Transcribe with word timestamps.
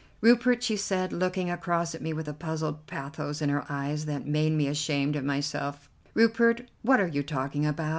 "Rupert," 0.19 0.63
she 0.63 0.77
said, 0.77 1.13
looking 1.13 1.51
across 1.51 1.93
at 1.93 2.01
me 2.01 2.11
with 2.11 2.27
a 2.27 2.33
puzzled 2.33 2.87
pathos 2.87 3.39
in 3.39 3.49
her 3.49 3.63
eyes 3.69 4.05
that 4.05 4.25
made 4.25 4.51
me 4.53 4.65
ashamed 4.67 5.15
of 5.15 5.23
myself; 5.23 5.91
"Rupert, 6.15 6.61
what 6.81 6.99
are 6.99 7.05
you 7.05 7.21
talking 7.21 7.67
about? 7.67 7.89